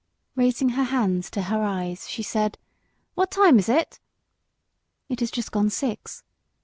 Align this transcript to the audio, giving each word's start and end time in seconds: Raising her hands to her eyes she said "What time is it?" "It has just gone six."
Raising 0.35 0.69
her 0.69 0.85
hands 0.85 1.29
to 1.29 1.43
her 1.43 1.61
eyes 1.61 2.09
she 2.09 2.23
said 2.23 2.57
"What 3.13 3.29
time 3.29 3.59
is 3.59 3.69
it?" 3.69 3.99
"It 5.09 5.19
has 5.19 5.29
just 5.29 5.51
gone 5.51 5.69
six." 5.69 6.23